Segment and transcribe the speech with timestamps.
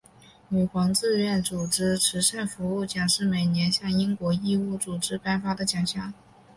[0.49, 6.11] 女皇志愿组织慈善服务奖是每年向英国义务组织颁发的奖项。